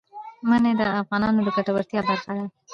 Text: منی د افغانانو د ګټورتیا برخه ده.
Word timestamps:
منی 0.49 0.73
د 0.79 0.81
افغانانو 1.01 1.39
د 1.45 1.47
ګټورتیا 1.57 2.01
برخه 2.09 2.31
ده. 2.37 2.45